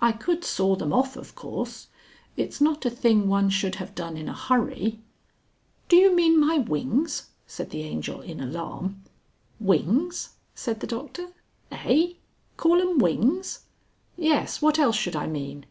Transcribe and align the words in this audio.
I 0.00 0.12
could 0.12 0.44
saw 0.44 0.76
them 0.76 0.92
off, 0.92 1.16
of 1.16 1.34
course. 1.34 1.88
It's 2.36 2.60
not 2.60 2.86
a 2.86 2.88
thing 2.88 3.26
one 3.26 3.50
should 3.50 3.74
have 3.82 3.96
done 3.96 4.16
in 4.16 4.28
a 4.28 4.32
hurry" 4.32 5.00
"Do 5.88 5.96
you 5.96 6.14
mean 6.14 6.38
my 6.38 6.58
wings?" 6.58 7.30
said 7.48 7.70
the 7.70 7.82
Angel 7.82 8.20
in 8.20 8.38
alarm. 8.40 9.02
"Wings!" 9.58 10.36
said 10.54 10.78
the 10.78 10.86
Doctor. 10.86 11.30
"Eigh? 11.72 12.14
Call 12.56 12.80
'em 12.80 12.98
wings! 12.98 13.64
Yes 14.16 14.62
what 14.62 14.78
else 14.78 14.94
should 14.94 15.16
I 15.16 15.26
mean?" 15.26 15.66